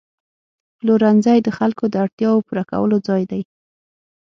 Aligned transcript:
پلورنځی 0.77 1.37
د 1.43 1.49
خلکو 1.57 1.83
د 1.89 1.95
اړتیاوو 2.03 2.45
پوره 2.47 2.63
کولو 2.71 2.97
ځای 3.07 3.23
دی. 3.31 3.41